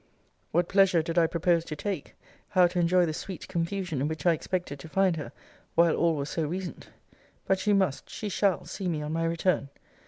[0.51, 2.15] What pleasure did I propose to take,
[2.49, 5.31] how to enjoy the sweet confusion in which I expected to find her,
[5.75, 6.89] while all was so recent!
[7.45, 9.69] But she must, she shall, see me on my return.